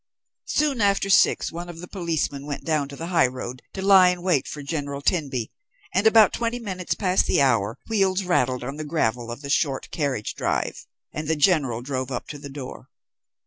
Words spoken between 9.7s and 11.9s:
carriage drive, and the General